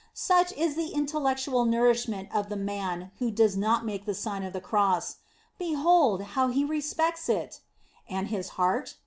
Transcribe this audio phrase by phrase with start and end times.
[0.15, 4.47] Such is the intellectual nourishment of the man who does not make the Si cm
[4.47, 5.17] of the O Cross.
[5.59, 7.59] Behold how he respects it!
[8.09, 8.95] And his heart?